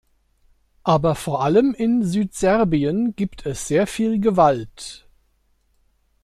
Aber 0.81 1.13
vor 1.13 1.43
allem 1.43 1.75
in 1.75 2.03
Südserbien 2.03 3.15
gibt 3.15 3.45
es 3.45 3.67
sehr 3.67 3.85
viel 3.85 4.19
Gewalt. 4.19 5.07